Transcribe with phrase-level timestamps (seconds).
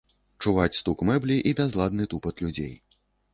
[0.45, 2.73] Чуваць стук мэблі і бязладны тупат людзей.